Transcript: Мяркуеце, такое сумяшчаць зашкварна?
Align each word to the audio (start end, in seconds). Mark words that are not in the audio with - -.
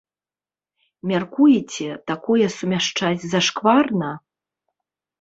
Мяркуеце, 1.11 1.87
такое 2.13 2.45
сумяшчаць 2.57 3.23
зашкварна? 3.37 4.11